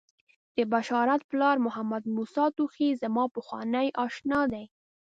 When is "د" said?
0.55-0.57